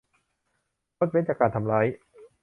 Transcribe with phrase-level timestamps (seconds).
[0.97, 1.85] งดเว้นจากการทำร้าย